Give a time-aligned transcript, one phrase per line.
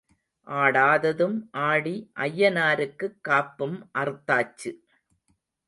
[0.47, 1.35] ஆடாததும்
[1.63, 1.93] ஆடி
[2.19, 4.71] ஐயனாருக்குக் காப்பும் அறுத்தாச்சு.